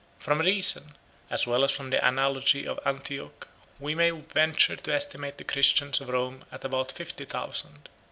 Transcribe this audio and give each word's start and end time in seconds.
169 0.25 0.25
From 0.25 0.47
reason, 0.87 0.97
as 1.29 1.45
well 1.45 1.63
as 1.63 1.71
from 1.71 1.91
the 1.91 2.03
analogy 2.03 2.67
of 2.67 2.79
Antioch, 2.87 3.47
we 3.79 3.93
may 3.93 4.09
venture 4.09 4.75
to 4.75 4.91
estimate 4.91 5.37
the 5.37 5.43
Christians 5.43 6.01
of 6.01 6.07
Rome 6.09 6.43
at 6.51 6.65
about 6.65 6.91
fifty 6.91 7.25
thousand. 7.25 7.87